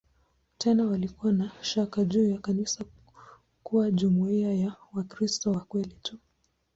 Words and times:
Tena 0.57 0.85
walikuwa 0.85 1.33
na 1.33 1.51
shaka 1.61 2.03
juu 2.03 2.29
ya 2.31 2.37
kanisa 2.37 2.83
kuwa 3.63 3.91
jumuiya 3.91 4.53
ya 4.53 4.75
"Wakristo 4.93 5.51
wa 5.51 5.59
kweli 5.61 5.95
tu". 6.03 6.17